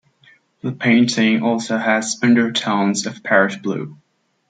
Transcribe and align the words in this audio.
The 0.63 0.71
painting 0.71 1.43
also 1.43 1.77
has 1.77 2.17
undertones 2.23 3.05
of 3.05 3.21
Parrish 3.21 3.57
blue. 3.57 3.99